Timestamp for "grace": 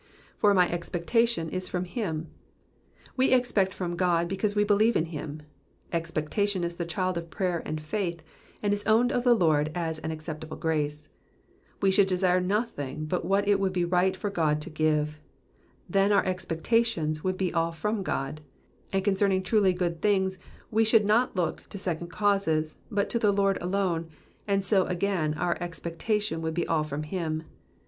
10.57-11.11